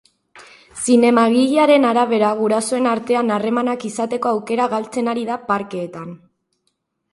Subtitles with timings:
[0.85, 6.13] Zinemagilearen arabera, gurasoen artean harremanak izateko aukera galtzen ari da parkeetan.